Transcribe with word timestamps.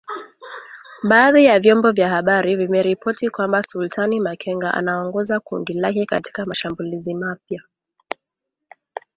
Baadhi 1.03 1.45
ya 1.45 1.59
vyombo 1.59 1.91
vya 1.91 2.09
habari 2.09 2.55
vimeripoti 2.55 3.29
kwamba 3.29 3.61
Sultani 3.61 4.19
Makenga 4.19 4.73
anaongoza 4.73 5.39
kundi 5.39 5.73
lake 5.73 6.05
katika 6.05 6.45
mashambulizi 6.45 7.13
mapya. 7.13 7.61